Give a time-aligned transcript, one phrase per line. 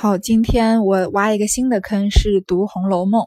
[0.00, 3.22] 好，今天我挖一个新的坑，是读《红楼梦》。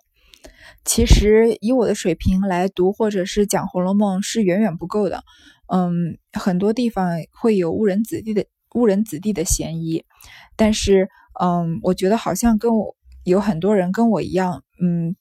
[0.85, 5.21] 其实以我的水平来读或者是讲《红楼梦》是远远不够的。
[5.67, 10.05] 嗯，很多地方会有误人子弟的误人子弟的嫌疑。
[10.55, 11.09] 但是，
[11.41, 12.95] 嗯，我觉得好像跟我
[13.25, 15.13] 有很多人跟我一样，嗯，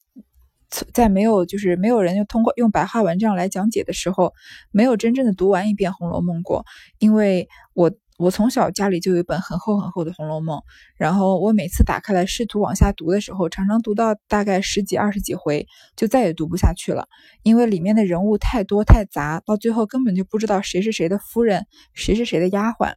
[0.95, 4.33] 在没有就是没有人就通过用白话文这样来讲解的时候，
[4.71, 6.65] 没有真正的读完一遍《红楼梦》过，
[7.01, 7.91] 因为我。
[8.21, 10.59] 我从小家里就有一本很厚很厚的《红楼梦》，
[10.95, 15.67] 然后我每次打开来试图往下读的时候，常常读到大概十几、二十几回，
[15.97, 17.09] 就再也读不下去了，
[17.43, 22.93] 因为里面的人物太多太杂，到最后根本就不知道谁是谁的夫人，谁是谁的丫鬟。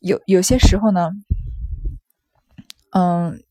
[0.00, 1.12] 有有些时候呢，
[2.90, 3.42] 嗯，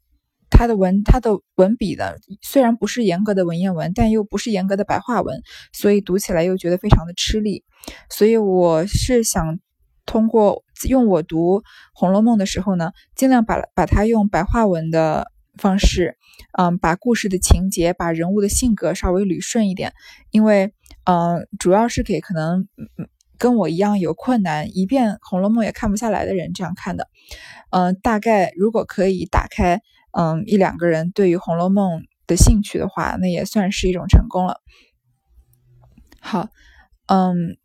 [0.51, 2.11] 他的文他的文笔呢，
[2.43, 5.41] 虽然不是严格的文言文，但又不是严格的白话文，
[5.73, 7.63] 所以读起来又觉得非常的吃力。
[8.07, 9.57] 所以我是想。
[10.07, 11.59] 通过用我读
[11.93, 16.17] 《红楼梦》的时候呢，尽量把把它用白话文的方式，
[16.57, 19.93] 嗯，把故事的情节、把人物的性格稍微捋顺一点。
[20.31, 20.73] 因为，
[21.05, 22.67] 嗯，主要是给可能
[23.37, 27.07] 跟我一样有困难，一遍《红楼梦》也看不下来的人这样看的。
[27.71, 34.59] 嗯，大概如果可以打开，嗯，一两个人对于《红楼梦》的兴趣的话，那也算是一种成功了。
[36.19, 36.49] 好，
[37.07, 37.57] 嗯。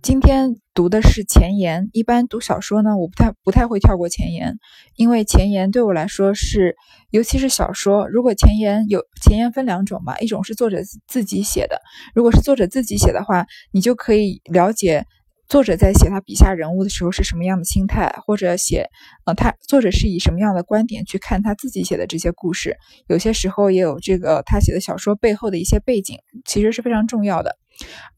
[0.00, 1.90] 今天读的是前言。
[1.92, 4.58] 一般读小说呢，我不太不太会跳过前言，
[4.94, 6.76] 因为前言对我来说是，
[7.10, 11.80] 尤其是小说，如果前言有前言分两种嘛，一种是作者自己写的，
[12.14, 15.04] 如果是作者自己写的话，你就可以了解
[15.48, 18.90] 作者在写他笔下人物的时候是什么样的心态，或者写，
[19.24, 27.56] 呃，他作者是以什么样的观点去看他自己写的这些故事，有些时候也有这个他写的小说背后的一些背景，其实是非常重要的。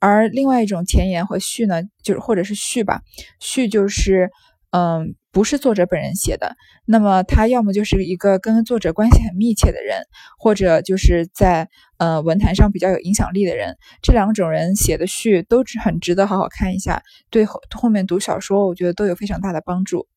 [0.01, 3.03] 而另外一种前言和序呢，就是或者是序吧，
[3.39, 4.31] 序就是，
[4.71, 10.03] 嗯，不是作者本人写的，那么他要么就是一个跟作者关系很密切的人，
[10.39, 20.09] 或者就是在呃文坛上比较有影响力的人，这两种人写的序都很值得好好看一下，对后后面读小说，我觉得都有非常大的帮助。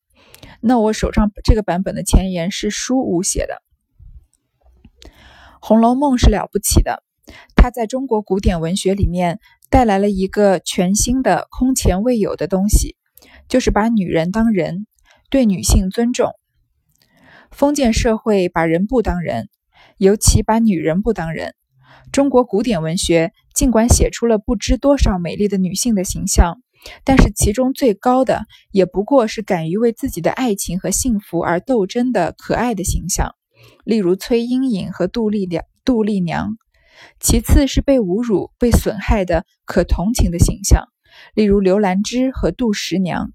[0.61, 3.61] 那我手上这个版本的前言是书武写的，
[5.61, 7.03] 《红楼梦》是了不起的。
[7.55, 12.97] 它在中国古典文学里面带来了一个全新的、空前未有的东西，
[13.47, 14.85] 就是把女人当人，
[15.33, 16.29] 对女性尊重。
[17.49, 19.49] 封建社会把人不当人，
[19.97, 21.55] 尤其把女人不当人。
[22.11, 26.61] 中国古典文学尽管写出了不知多少美丽的女性的形象，
[27.03, 33.33] 但是其中最高的也不过是敢于为自己的爱情和幸福而斗争的可爱的形象，
[33.83, 35.63] 例如崔莺莺和杜丽娘。
[35.83, 36.57] 杜丽娘。
[37.19, 40.83] 其次是被侮辱、被损害的可同情的形象，
[41.33, 43.29] 例如刘兰芝和杜十娘；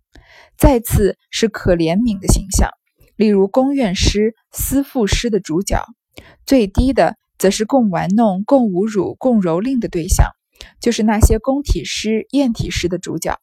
[0.57, 2.71] 再次是可怜悯的形象，
[3.17, 5.79] 例如宫怨诗、思妇诗的主角；
[6.47, 10.27] 最低的则是共玩弄、共侮辱、共蹂躏的对象，
[10.81, 13.39] 就是那些宫体诗、艳体诗的主角。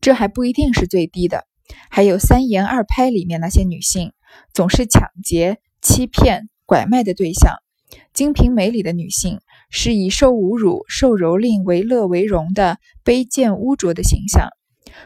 [0.00, 1.46] 这还不一定是最低的，
[1.88, 4.12] 还有三言二拍里面那些女性，
[4.52, 7.54] 总是抢劫、欺骗、拐卖的对象。
[8.14, 9.40] 《金瓶梅》里的女性
[9.70, 14.48] 是以受侮辱、受蹂躏为乐为荣的卑贱污浊的形象，《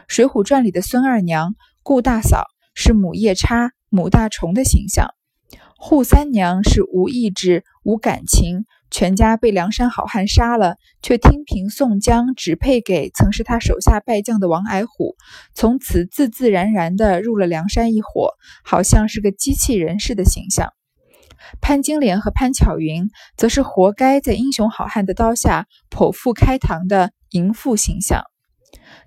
[0.07, 5.09] 水浒传》里的孙二娘、顾大嫂是母夜叉、母大虫的形象，
[5.79, 15.15] 扈三娘是无意志、无感情，全家被梁山好汉杀了，却听凭宋江指配给曾是他手下败将的王矮虎，
[15.53, 18.33] 从此自自然然地入了梁山一伙，
[18.63, 20.73] 好像是个机器人似的形象。
[21.61, 28.23] 潘金莲和潘巧云则是活该在英雄好汉的刀下剖腹开膛的淫妇形象。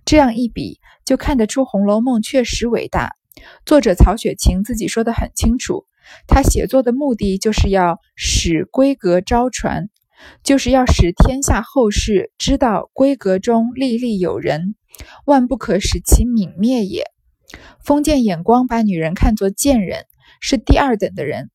[0.04, 3.10] 这样一比，就看得出《红楼梦》确实伟大。
[3.64, 5.86] 作者曹雪芹自己说得很清楚，
[6.26, 9.88] 他写作的目的就是要使闺阁昭传，
[10.42, 14.74] 就是要使天下后世知道闺阁中历历有人，
[15.24, 17.04] 万不可使其泯灭也。
[17.82, 20.04] 封建眼光把女人看作贱人，
[20.40, 21.50] 是第二等的人。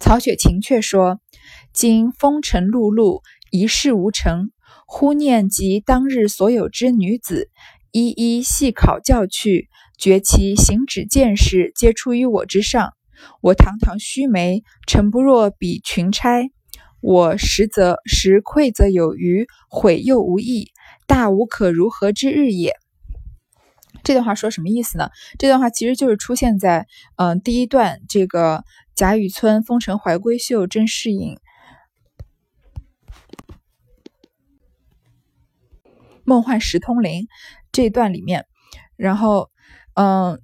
[0.00, 1.18] 曹雪芹却说
[1.72, 4.50] ：“今风尘碌碌，一事无成，
[4.86, 7.50] 忽念及当日所有之女子，
[7.90, 12.92] 一一细考教去，觉其行止见识皆出于我之上。
[13.40, 16.50] 我堂堂须眉，诚不若比群钗。
[17.00, 20.70] 我实则实愧则有余，悔又无益，
[21.06, 22.74] 大无可如何之日也。”
[24.02, 25.08] 这段话说什么意思呢？
[25.38, 28.64] 这段话其实就是出现在嗯第一段这个。
[28.96, 31.34] 贾雨村《风尘怀闺秀》甄士隐
[36.24, 37.22] 《梦幻石通灵》
[37.72, 38.46] 这一段里面，
[38.96, 39.50] 然后，
[39.94, 40.40] 嗯，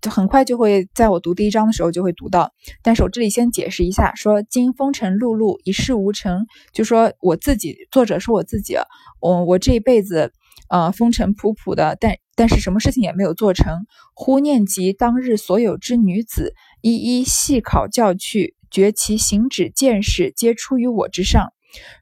[0.00, 2.52] 就很快就会在我读第一章的时候就会读到。
[2.82, 8.76] 但是我这里先解释一下，说今风尘碌碌，一事无成，就说我自己，作者说我自己，
[9.20, 10.32] 我我这一辈子，
[10.68, 13.86] 呃，风尘仆仆的，但但是什么事情也没有做成。
[14.14, 21.52] 忽念及当日所有之女子，一一细考教去，觉其行止见识，皆出于我之上。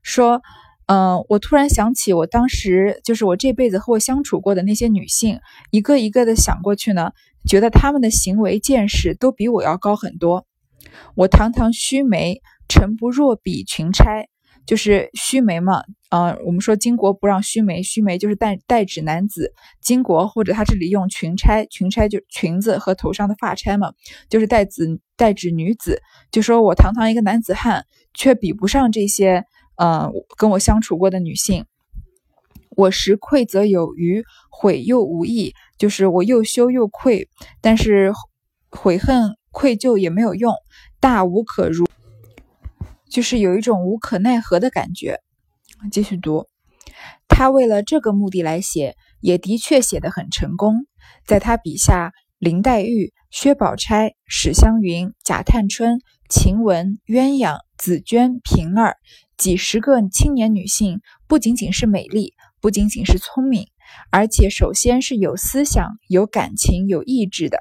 [0.03, 0.41] 说。
[0.87, 5.38] 嗯，我突然想起，我当时就是我这辈子和我相处过的那些女性，
[5.70, 7.12] 一个一个的想过去呢，
[7.49, 10.44] 觉得她们的行为见识都比我要高很多。
[11.14, 14.26] 我堂堂须眉，臣不若比群钗，
[14.67, 15.84] 就是须眉嘛。
[16.11, 23.93] 呃，我们说巾帼不让须眉，须眉就是代代指男子，巾帼或者他这里用裙钗，裙钗就裙子和头上的发钗嘛，
[24.29, 26.02] 就是代指代指女子。
[26.32, 29.44] 就说我堂堂一个男子汉，却比不上这些。
[29.77, 31.67] 嗯，跟我相处过的女性，
[32.71, 35.55] 我实愧则有余，悔又无益。
[35.79, 37.29] 就是我又羞又愧，
[37.61, 38.13] 但是
[38.71, 40.55] 悔恨愧疚也没有用，
[41.01, 41.87] 大无可如，
[43.11, 45.19] 就是有一种无可奈何的感觉。
[45.91, 46.47] 继续读，
[47.27, 50.87] 他为了这个目的来写，也的确写得很成功。
[51.27, 55.99] 在他笔下，林黛玉、薛宝钗、史湘云、贾探春、
[56.29, 58.96] 晴雯、鸳鸯、紫鹃、平儿。
[59.37, 63.67] 几十个青年女性，不仅仅是美丽，不仅仅是聪明，
[64.12, 67.58] 而且首先是有思想、有感情、有意志的，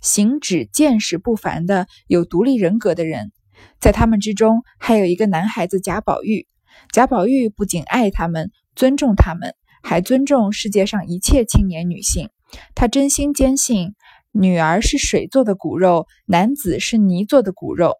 [0.00, 3.32] 行止见识不凡的，有独立人格的人。
[3.78, 6.46] 在他们之中，还有一个男孩子贾宝玉。
[6.90, 12.30] 贾宝玉不仅爱他们，尊重他们，还尊重世界上一切青年女性。
[12.74, 13.94] 他真心坚信，
[14.32, 17.96] 女儿是水做的骨肉，男子是泥做的骨肉。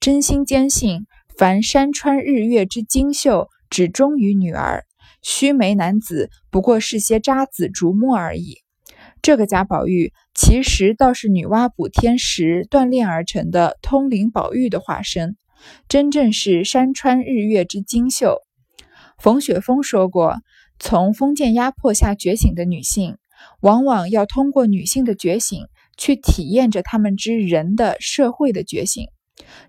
[0.00, 1.06] 真心坚信。
[1.38, 4.82] 凡山川日月之精秀，只忠于女儿；
[5.22, 8.58] 须眉男子不过是些渣滓竹木而已。
[9.22, 15.36] 这个贾宝玉，其实倒是女娲补天时锻炼而成的通灵宝玉的化身，
[15.88, 18.38] 真正是山川日月之精秀。
[19.18, 20.36] 冯雪峰说过，
[20.78, 23.16] 从封建压迫下觉醒的女性，
[23.60, 25.64] 往往要通过女性的觉醒，
[25.96, 29.06] 去体验着她们之人的社会的觉醒。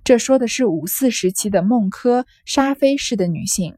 [0.03, 3.75] 这说的是五四时期的孟轲、沙菲式的女性。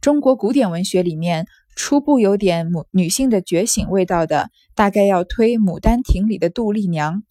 [0.00, 7.22] 中国古典文学里面初步有点母女性的觉醒味道的，大概要推《牡丹亭》里的杜丽娘。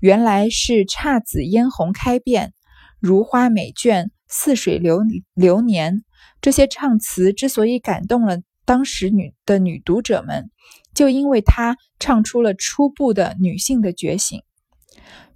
[0.00, 2.52] 原来是姹紫嫣红开遍，
[3.00, 5.00] 如花美眷，似水流
[5.34, 6.04] 流年。
[6.40, 10.50] 这些唱词之所以感动了当时女的女读者们，
[10.94, 14.42] 就因为她唱出了初步的女性的觉醒。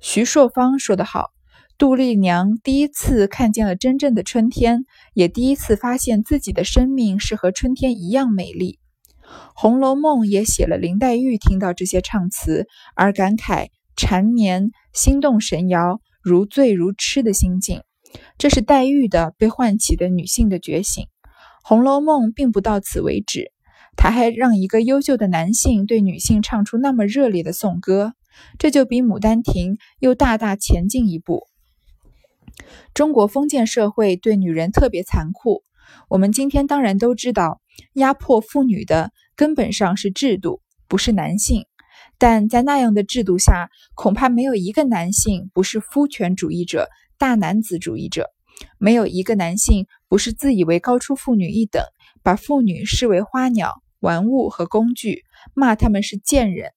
[0.00, 1.31] 徐硕芳说得好
[1.77, 8.79] ：“杜丽娘第一次看见了真正的春天，也第一次发现自己的生命是和春天一样美丽。”
[9.55, 17.83] 《红楼梦》也写了林黛玉听到这些唱词而感慨缠绵、心动神摇、如醉如痴的心境，
[18.39, 21.05] 这是黛玉的被唤起的女性的觉醒。
[21.65, 23.51] 《红楼梦》并不到此为止，
[23.97, 28.15] 他还让一个优秀的男性对女性唱出那么热烈的颂歌。
[28.58, 31.46] 这就比《牡丹亭》又大大前进一步。
[32.93, 35.62] 中国封建社会对女人特别残酷，
[36.08, 37.61] 我们今天当然都知道，
[37.94, 41.64] 压迫妇女的根本上是制度，不是男性。
[42.19, 48.31] 但在那样的制度下，恐怕没有一个男性不是夫权主义者、大男子主义者，
[48.79, 51.84] 没有一个男性不是自以为高出妇女一等，
[52.24, 55.22] 把妇女视为花鸟、玩物和工具，
[55.55, 56.72] 骂他们是贱人。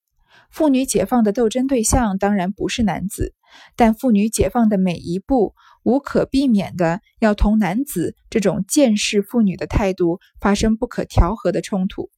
[0.52, 3.32] 妇女解放的斗争对象当然不是男子，
[3.74, 12.10] 但妇女解放的每一步无可避免的要同男子这种见视妇女的态度发生不可调和的冲突。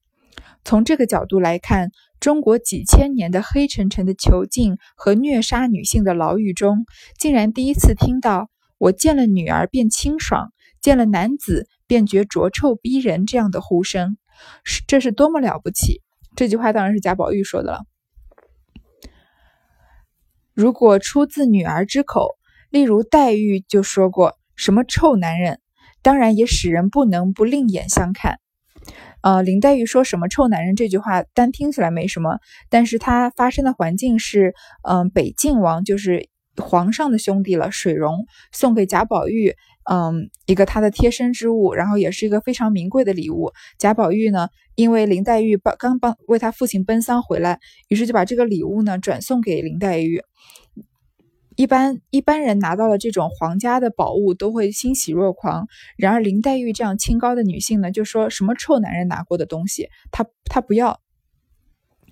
[0.64, 6.86] 从这个角度来看，中国几千年的黑沉沉的囚禁和虐杀女性的牢狱中，
[7.16, 14.16] 竟然第一次听到“我见了女儿便清爽，见了男子便觉浊臭逼人”这样的呼声，
[14.64, 16.02] 是这是多么了不起！
[16.34, 17.84] 这句话当然是贾宝玉说的了。
[20.54, 22.36] 如果出自女儿之口，
[22.70, 25.58] 例如黛玉就说过什么臭男人，
[26.00, 28.38] 当然也使人不能不另眼相看。
[29.20, 32.38] 呃，林黛玉说什么臭男人这句话，单听起来没什么，
[32.70, 34.54] 但是它发生的环境是，
[34.88, 39.56] 嗯，北晋王就是皇上的兄弟了，水溶送给贾宝玉，
[39.90, 43.52] 嗯，一个他的贴身之物，然后也是一个非常名贵的礼物。
[43.78, 50.22] 贾宝玉呢，因为林黛玉帮刚帮为他父亲奔丧回来，于是就把这个礼物呢转送给林黛玉。
[51.56, 60.98] 一般一般人拿到了这种皇家的宝物都会欣喜若狂，然而林黛玉这样清高的女性呢，就说什么臭男人拿过的东西，她她不要。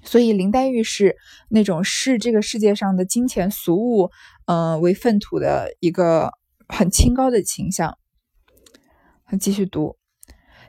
[0.05, 1.17] 所以林黛玉是
[1.49, 4.11] 那种视这个世界上的金钱俗物，
[4.47, 6.33] 嗯，为粪土的一个
[6.69, 7.99] 很清高的倾向。
[9.41, 9.97] 继续读，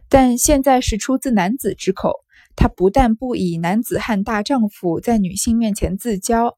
[0.07, 2.13] 但现在是出自男子之口，
[2.55, 6.53] 他不但不以男子汉大丈夫在女性面前自骄，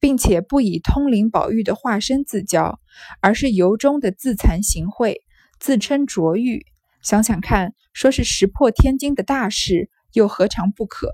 [0.00, 2.76] 并且不以通灵宝玉的化身自骄，
[3.20, 5.16] 而是由衷的自惭形秽，
[5.60, 6.66] 自称卓玉。
[7.02, 11.12] 想想看，说是石破天惊的大事，又何尝不可？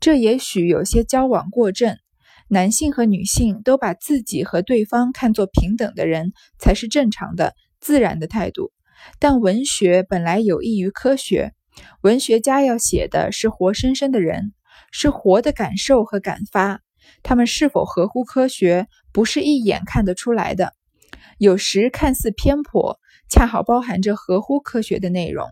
[0.00, 1.98] 这也许有些交往过正。
[2.48, 8.72] 男性和女性都把自己和对方看作平等的人，才是正常的、自然的态度。
[9.18, 11.52] 但文学本来有益于科学，
[12.02, 14.52] 文学家要写的是活生生的人，
[14.92, 16.80] 是活的感受和感发。
[17.22, 20.72] 他们是否合乎科学，不是一眼看得出来的。
[21.38, 22.98] 有时看似偏颇，
[23.28, 25.48] 恰好包含着合乎科学的内容。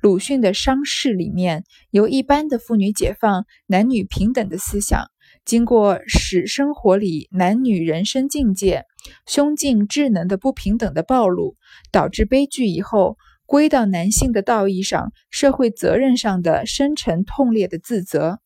[0.00, 5.04] 鲁迅的伤逝里面，由一般的妇女解放、男女平等的思想，
[5.50, 8.84] 经过使生活里男女人生境界、
[9.26, 11.56] 胸襟智能的不平等的暴露，
[11.90, 13.16] 导致悲剧以后，
[13.46, 18.38] 归到男性的道义上、社会责任上的深沉痛烈的自责。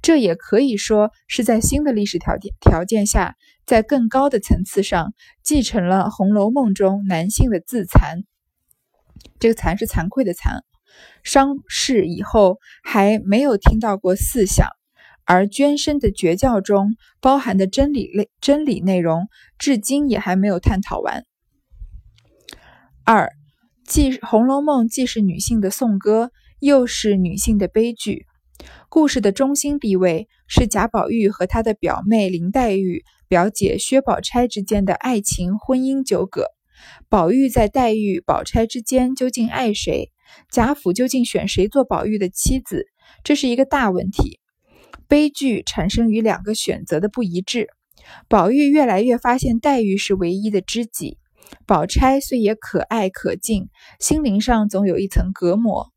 [0.00, 3.34] 这也可以说是在新的历史条件条件下，
[3.66, 8.22] 在更高的层次上继承了《红楼梦》中男性的自残。
[9.40, 10.60] 这个“惭”是惭愧的“惭”。
[11.24, 14.68] 伤逝以后还没有听到过四想，
[15.26, 19.28] 而捐身的绝教中包含的真理类真理内容，
[19.58, 21.24] 至今也还没有探讨完。
[23.04, 23.30] 二，
[23.86, 28.26] 既《红楼梦》既是女性的颂歌，又是女性的悲剧。
[28.88, 36.46] 故事的中心地位是贾宝玉和他的表妹林黛玉、表姐薛宝钗之间的爱情婚姻纠葛。
[37.08, 40.12] 宝玉在黛玉、宝钗之间究竟爱谁？
[40.50, 42.86] 贾府究竟选谁做宝玉的妻子？
[43.22, 44.38] 这是一个大问题。
[45.08, 47.68] 悲剧产生于两个选择的不一致。
[48.28, 51.18] 宝玉越来越发现黛玉是唯一的知己，
[51.66, 53.68] 宝钗虽也可爱可敬，
[53.98, 55.92] 心灵上总有一层隔膜。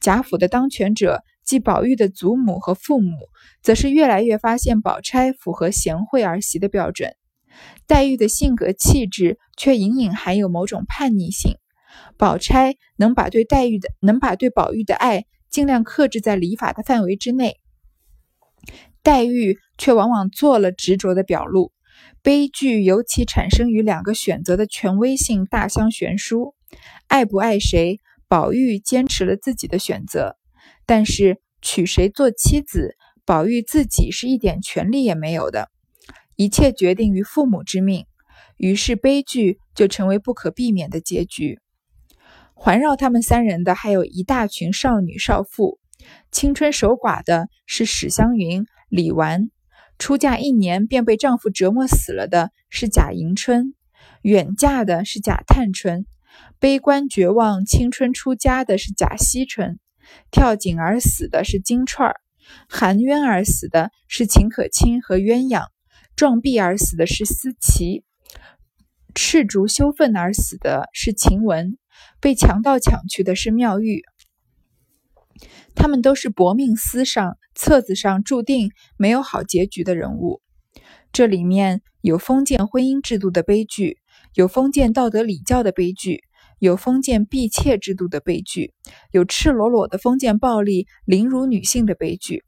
[0.00, 3.16] 贾府的当权者，即宝玉的祖母和父母，
[3.62, 7.14] 则是越来越发现宝钗符合贤惠儿媳的标准。
[7.86, 11.54] 黛玉的性格气质却隐隐含有某种叛逆性。
[12.18, 17.56] 宝钗能把对黛玉的、能把对宝玉的爱尽量克制在礼法的范围之内，
[19.06, 21.70] 黛玉却往往做了执着的表露。
[22.22, 26.56] 悲剧尤其产生于两个选择的权威性大相悬殊。
[27.06, 30.36] 爱不爱谁，宝玉坚持了自己的选择，
[30.86, 35.68] 但是娶谁做妻子，宝玉自己是一点权利也没有的，
[36.34, 38.06] 一切决定于父母之命。
[38.56, 41.60] 于是悲剧就成为不可避免的结局。
[42.54, 45.78] 环绕他们三人的还有一大群少女少妇，
[46.32, 49.50] 青春守寡的是史湘云、李纨，
[49.98, 53.74] 出嫁一年便被丈夫折磨死了的是贾迎春，
[54.22, 56.06] 远嫁的是贾探春，
[56.58, 59.78] 悲观绝望、青春出家的是贾惜春，
[60.30, 62.16] 跳井而死的是金钏儿，
[62.68, 65.66] 含冤而死的是秦可卿和鸳鸯，
[66.14, 68.04] 撞壁而死的是思琪，
[69.14, 71.78] 赤足羞愤而死的是晴雯。
[72.20, 74.02] 被强盗抢去的是妙玉，
[75.76, 80.40] 他们都是薄命司上册子上注定没有好结局的人物。
[81.12, 83.98] 这里面有封建婚姻制度的悲剧，
[84.34, 86.24] 有封建道德礼教的悲剧，
[86.58, 88.74] 有封建婢妾制度的悲剧，
[89.12, 92.42] 有赤裸裸的封建暴力凌辱女性的悲剧。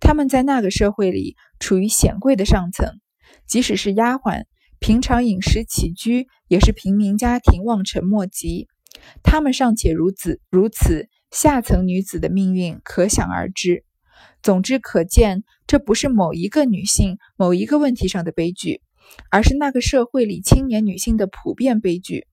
[0.00, 3.00] 他们在那个社会里处于显贵的上层，
[3.46, 4.44] 即使是丫鬟，
[4.80, 8.66] 平常饮食起居也是平民家庭望尘莫及。
[9.22, 13.84] 他们尚且如此，如此下层女子的命运可想而知。
[14.42, 18.80] 总之，可见这不是某一个女性某一个问题上的悲剧，
[19.30, 22.26] 而是那个社会里青年女性的普遍悲剧。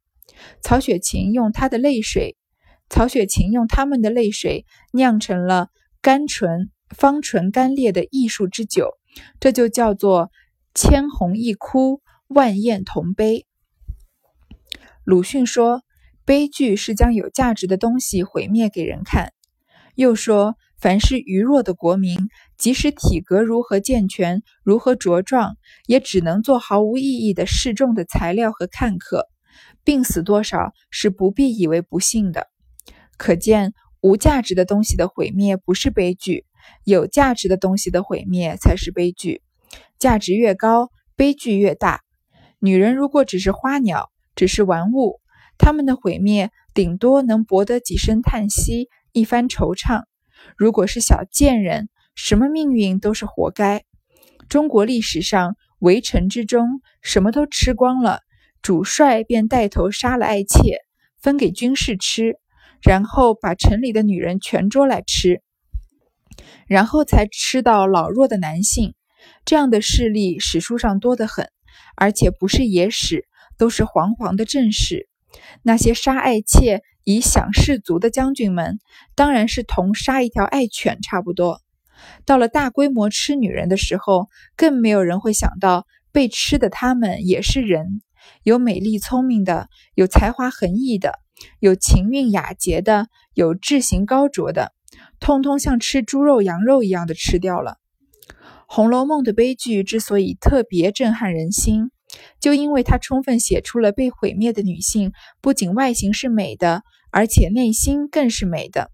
[0.62, 2.38] 曹雪芹用她的泪水，
[2.90, 5.70] 曹雪芹用他们的泪水酿成了
[6.02, 8.92] 甘醇芳醇甘冽的艺术之酒，
[9.40, 10.32] 这就叫做
[10.74, 13.46] 千红一哭，万艳同悲。
[15.04, 15.84] 鲁迅说。
[16.28, 19.32] 悲剧是将有价值的东西毁灭给人看。
[19.96, 22.18] 又说，凡是愚弱的国民，
[22.58, 25.56] 即使体格如何健全、如何茁壮，
[25.86, 29.30] 也只能做毫无意义的示众的材料和看客。
[29.86, 32.48] 病死多少是不必以为不幸的。
[33.16, 36.46] 可见，无价值的东西的毁灭不是悲剧，
[36.84, 39.42] 有价值的东西的毁灭才是悲剧。
[39.98, 42.02] 价值越高，悲剧越大。
[42.60, 45.22] 女人如果只是花鸟，只是玩物。
[45.58, 50.04] 他们的毁灭顶多能博得几声叹息，一番惆怅。
[50.56, 53.84] 如果是小贱人，什么命运都是活该。
[54.50, 58.22] 中国历史上围城之中，什么都吃光了，
[58.62, 60.80] 主帅便带头杀了爱妾，
[61.20, 62.38] 分给军士吃，
[62.82, 65.42] 然后把城里的女人全捉来吃，
[66.68, 68.94] 然后才吃到老弱的男性。
[69.44, 71.50] 这样的事例史书上多得很，
[71.96, 75.10] 而且不是野史，都是煌煌的正史。
[75.64, 78.80] 那些杀爱妾以享士卒的将军们，
[79.16, 81.62] 当然是同杀一条爱犬差不多。
[82.26, 88.02] 到了大规模吃女人的时候，更没有人会想到被吃的他们也是人，
[88.44, 91.14] 有美丽聪明的，有才华横溢的，
[91.60, 94.74] 有情韵雅洁的，有志行高卓的，
[95.20, 97.78] 通通像吃猪肉、羊肉一样的吃掉了。
[98.68, 101.90] 《红楼梦》的悲剧之所以特别震撼人心。
[102.40, 108.92] 就因为她充分写出了被毁灭的女性，不仅外形是美的，而且内心更是美的。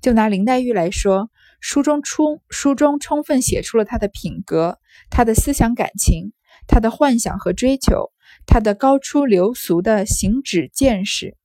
[0.00, 4.78] 就拿林黛玉来说，书中充书中充分写出了她的品格、
[5.10, 6.32] 她的思想感情、
[6.66, 8.10] 她的幻想和追求、
[8.46, 11.36] 她的高出流俗的行止见识。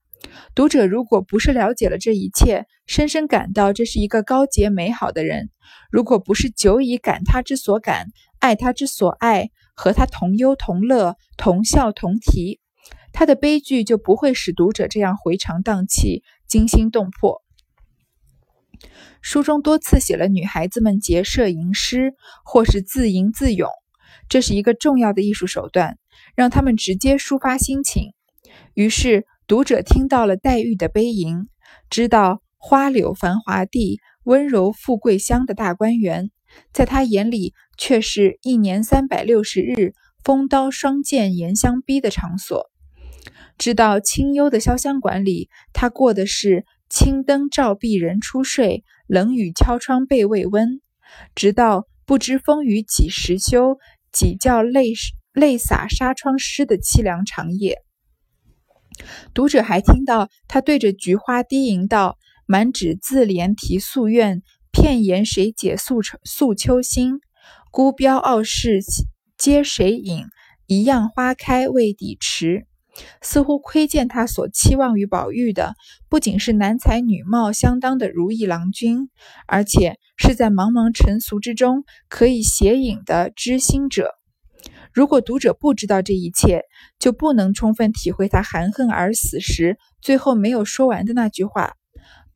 [0.54, 5.50] 读者如果不是了解了这一切，深深感到这是一个高洁美好的人，
[5.90, 8.08] 如果不是久已感他之所感，
[8.40, 9.50] 爱他之所爱。
[9.74, 12.60] 和他同忧同乐，同笑同啼，
[13.14, 17.42] 他的悲剧就不会使读者这样回肠荡气、惊心动魄。
[19.22, 22.14] 书中多次写了女孩子们结社吟诗，
[22.44, 23.70] 或是自吟自咏，
[24.28, 25.98] 这是一个重要的艺术手段，
[26.36, 28.14] 让他们直接抒发心情。
[28.74, 31.48] 于是读者听到了黛玉的悲吟，
[31.90, 36.32] 知道花柳繁华地、温柔富贵乡的大观园。
[36.74, 39.94] 在他眼里，却是一年三百六十日
[40.24, 42.70] 风刀霜剑严相逼的场所。
[43.58, 50.82] 知道清幽的潇湘馆里，他过的是青灯照壁人初睡，冷雨敲窗被未温。
[51.36, 53.78] 直到不知风雨几时休，
[54.12, 54.94] 几觉泪
[55.34, 57.78] 泪洒纱窗湿的凄凉长夜。
[59.34, 67.20] 读者还听到他对着菊花低吟道：“满纸自怜题夙愿。”片言谁解诉愁诉秋心？
[67.72, 68.80] 孤标傲世
[69.38, 70.26] 皆谁引？
[70.66, 72.66] 一样花开未抵迟。
[73.22, 75.76] 似乎窥见他所期望于宝玉的，
[76.10, 79.10] 不仅是男才女貌相当的如意郎君，
[79.48, 84.12] 而且是在茫茫尘俗之中可以写影的知心者。
[84.94, 86.64] 如果读者不知道这一切，
[87.00, 91.74] 就不能充分体会他含恨而死时最后没有说完的那句话：“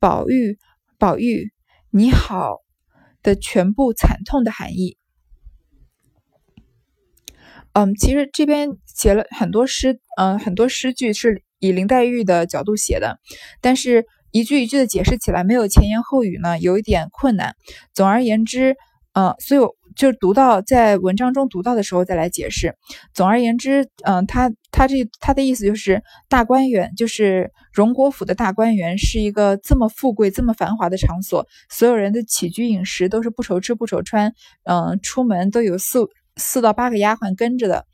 [0.00, 0.58] 宝玉，
[0.98, 1.50] 宝玉。”
[1.96, 2.58] 你好，
[3.22, 4.98] 的全部惨痛的含义。
[7.72, 13.18] 嗯，其实这边写了很多诗，嗯，很多诗句是以林黛玉的角度写的，
[13.62, 17.56] 但是一句一句的解释起来没有前言后语呢，有一点困难。
[17.94, 18.76] 总而言之，
[19.14, 19.75] 嗯，所有。
[19.96, 22.76] 就是读到在文章中读到的时候再来解释。
[23.14, 34.32] 总而言之，嗯，他他这他的意思就是大观园，就是荣国府的大观园是一个这么富贵、这么繁华的场所，所有人的起居饮食都是不愁吃不愁穿，
[34.64, 36.06] 嗯，出门都有四
[36.36, 37.86] 四到八个丫鬟跟着的，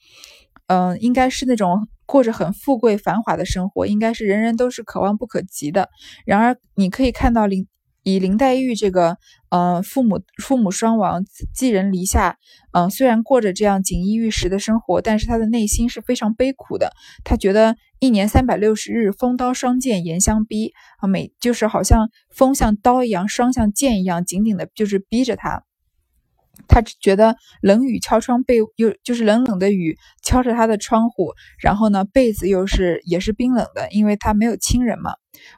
[0.67, 5.89] 嗯，应该是那种过着很富贵繁华的生活，应该是人人都是可望不可及的。
[6.27, 7.67] 然而，你可以看到林。
[8.03, 9.17] 以林黛玉这个，
[9.51, 12.39] 呃，父母父母双亡，寄人篱下，
[12.73, 16.93] 嗯，虽然过着这样锦衣玉食的生活，但是她的内心是非常悲苦的。
[17.25, 25.65] 她觉得一年三百六十日，风刀霜剑严相逼啊，每就是好像风像刀一样，霜像剑一样，紧紧的，就是逼着她。
[26.69, 35.13] 他觉得冷雨敲窗被又就是冷冷的雨敲着他的窗户，然后呢被子又是也是冰冷的，因为他没有亲人嘛，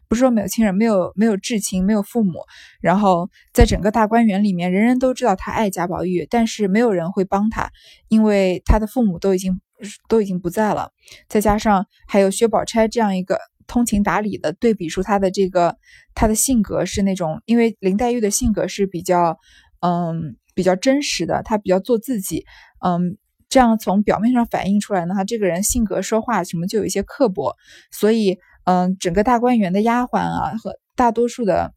[0.08, 2.40] 不是说没有亲人，没有没有至亲，没有父母。
[2.80, 7.70] 然后在整个大观园里面，人人都知道他爱贾宝玉，但是没有人会帮他，
[8.08, 9.60] 因为他的父母都已经
[10.08, 10.90] 都已经不在了。
[11.28, 15.76] 再加上还有薛宝钗这样一个通情达理的，对比出他的这个
[16.14, 19.38] 他的性格是那种，因为林黛玉的性格是比较
[19.80, 20.36] 嗯。
[20.54, 22.46] 比较真实的，他比较做自己，
[22.84, 27.54] 嗯，这样从表面上反映出来呢，他这个人性格说话什么就有一些刻薄，
[27.90, 31.74] 所以，嗯，整个大观园的丫鬟啊和大多数的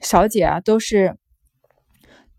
[0.00, 1.16] 小姐啊都是，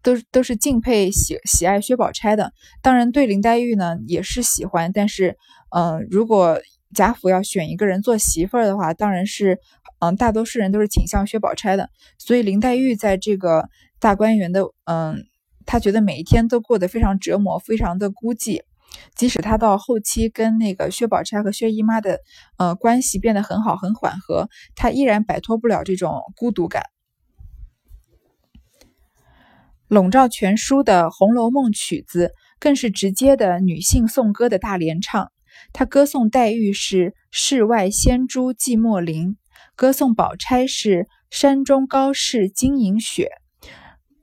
[0.01, 5.37] 都都是敬佩喜喜爱薛宝钗的，当然对林黛玉呢也是喜欢，但是，
[5.75, 6.59] 嗯，如果
[6.93, 9.59] 贾府要选一个人做媳妇儿的话，当然是，
[9.99, 15.25] 嗯，大多数人都是倾向薛宝钗的，所以林黛玉在这个大观园的，嗯。
[15.65, 18.61] 他觉得每一天都过得非常折磨，非常的孤寂。
[19.15, 22.19] 即使他到后期跟那个薛宝钗和薛姨妈的
[22.57, 26.83] 呃关系变得很好、很缓和，他依然摆脱不了这种孤独感。
[29.87, 35.31] 笼罩全书的《红楼梦》曲子，更是直接的女性颂歌的大联唱。
[35.73, 39.37] 他歌颂黛玉是世外仙珠寂寞灵，
[39.75, 43.29] 歌颂宝钗是山中高士晶莹雪，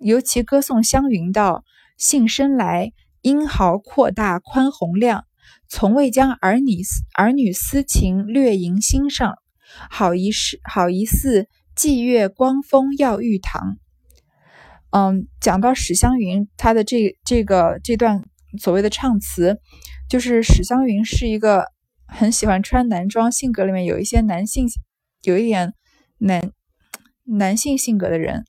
[0.01, 1.65] 尤其歌颂湘云道
[1.99, 5.25] ：“幸生来英豪阔大宽宏量，
[5.69, 6.83] 从未将儿女
[7.17, 9.35] 儿女私情略萦心上，
[9.91, 13.79] 好一似好一似霁月光风耀玉堂。”
[14.91, 18.25] 嗯，讲到史湘云，她的这这个这段
[18.59, 19.59] 所谓的唱词，
[20.09, 21.67] 就是史湘云是一个
[22.07, 24.67] 很喜欢穿男装，性格里面有一些男性，
[25.25, 25.75] 有一点
[26.17, 26.53] 男
[27.25, 28.47] 男性性格的人，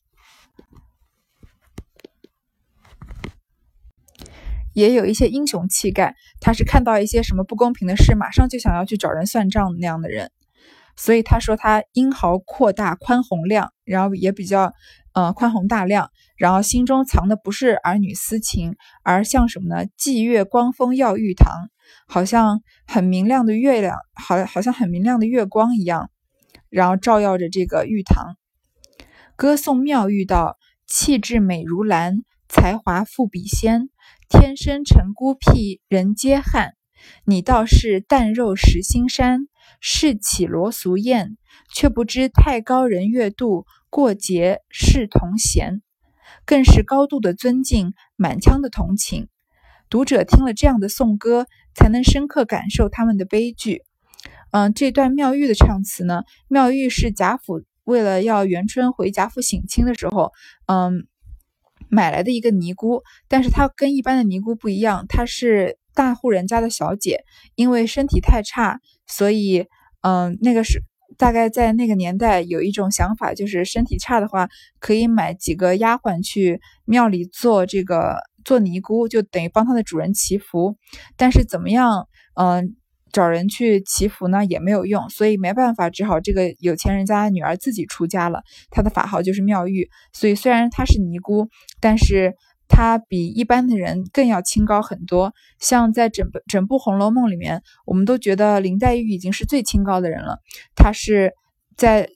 [4.73, 6.15] 也有一些英雄气概。
[6.39, 10.31] 他是看到一些什么不公平的事，马上就想要去找人算账那样的人。
[10.95, 14.73] 所以他说他英豪阔大宽宏量，然后也比较
[15.13, 16.09] 呃宽宏大量。
[16.37, 19.85] 然后心中藏的不是儿女私情，而像什么呢？
[19.97, 21.69] 霁月光风耀玉堂，
[22.07, 26.09] 好像很明亮的月亮，好好像很明亮的月光一样，
[26.69, 28.35] 然后照耀着这个玉堂。
[29.35, 33.89] 歌颂妙玉道：气质美如兰，才华富比仙。
[34.29, 36.75] 天生成孤僻，人皆罕。
[37.25, 39.47] 你倒是淡肉食心山，
[39.81, 41.35] 世起罗俗宴，
[41.73, 45.81] 却不知太高人月度，过节是同弦。
[46.45, 49.29] 更是高度的尊敬，满腔的同情。
[49.89, 53.81] 读者听了这样的颂歌，才能深刻感受他们的悲剧。
[54.51, 60.31] 嗯，这段妙玉的唱词呢，妙玉是贾府为了要元春回贾府省亲的时候，
[60.67, 61.07] 嗯，
[61.89, 63.01] 买来的一个尼姑。
[63.27, 67.23] 但是她跟一般的尼姑不一样，她是大户人家的小姐，
[67.55, 69.65] 因为身体太差，所以，
[70.01, 70.83] 嗯，那个是。
[71.17, 74.47] 大概在那个年代，有一种想法，就是身体差的话，
[74.79, 80.77] 可以买几个丫鬟去庙里做这个做尼姑，就等于帮她的主人祈福。
[81.17, 82.75] 但是怎么样，嗯，
[83.11, 88.41] 找人去祈福呢，也没有用，所以没办法，只好这个有钱人家的女儿自己出家了。
[88.69, 91.47] 她的法号就是妙玉，所以虽然她是尼姑，
[91.79, 92.33] 但是。
[92.71, 100.37] 她比一般的人更要清高很多，像在整部整部《红楼梦》里面，我们都觉得林黛玉已经是最清高的人了。
[100.75, 101.33] 她是
[101.75, 102.07] 在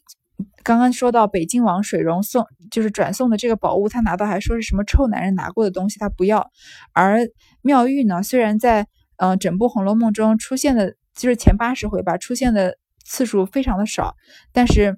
[0.62, 6.52] 刚刚说到北静王水溶送，就是转送的这个宝物，她拿到还说是什么臭男人拿过的东西，她不要。
[6.94, 7.28] 而
[7.64, 8.86] 妙玉呢，虽然在
[9.18, 14.16] 呃整部《红楼梦》中出现的，就是前八十回吧，出现的次数非常的少，
[14.52, 14.98] 但是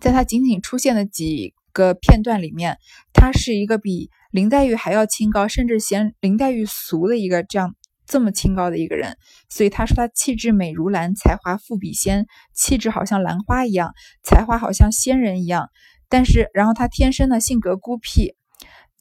[0.00, 2.78] 在他仅仅出现的几个片段里面，
[3.12, 4.10] 他是一个比。
[4.32, 7.74] 林黛玉还要清高，甚至嫌林黛玉俗的一个这样
[8.06, 9.16] 这么清高的一个人，
[9.48, 13.92] 所以他说他气质美如兰，才华富比仙，气质好像兰花一样，
[14.22, 15.68] 才华好像仙人一样。
[16.08, 18.36] 但是，然后他天生的性格孤僻，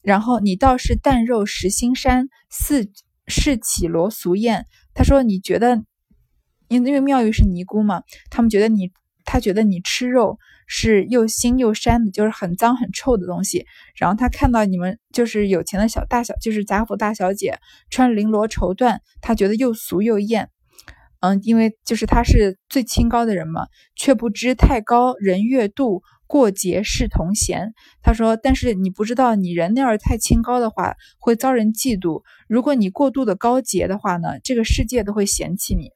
[0.02, 2.90] 然后你倒是淡肉食心山，似
[3.30, 4.66] 是绮罗俗艳。
[4.94, 5.84] 他说你觉得，
[6.68, 8.92] 因因为妙玉是尼姑嘛，他们觉得你。
[9.26, 13.68] 他觉得你吃肉是又腥又膻的，就是很脏很臭的东西。
[13.96, 17.60] 然后他看到你们就是有钱的小大小，就是贾府大小姐
[17.92, 20.50] 穿绫罗绸缎，他觉得又俗又艳。
[21.20, 27.74] 嗯，因为就是他是最清高的人嘛，却不知太高人月度，过节是同嫌。
[28.04, 35.90] 他说，但是你不知道，你人那儿太清高的话，会遭人嫉妒；如果你过度的高洁的话呢，这个世界都会嫌弃你。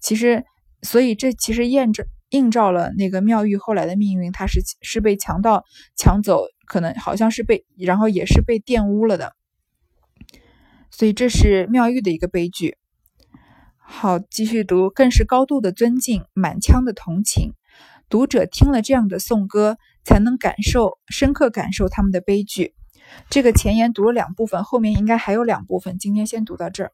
[0.00, 0.44] 其实，
[0.80, 2.06] 所以这其实验证。
[2.30, 5.62] 映照了那个妙玉后来的命运，她是是被强盗
[5.96, 9.32] 抢走，可能好像是被，然后也是被玷污了的，
[10.90, 12.76] 所以这是妙玉的一个悲剧。
[13.78, 17.52] 好，继续读，更是高度的尊敬，满腔的同情。
[18.08, 22.74] 读者听了这样的颂歌，才能感受深刻感受他们的悲剧。
[23.30, 26.92] 这个前言读了两部分，后面应该还有两部分，今天先读到这儿。